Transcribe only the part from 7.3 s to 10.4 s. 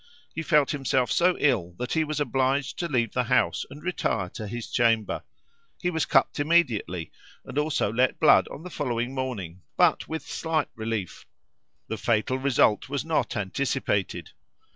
and also let blood on the following morning, but with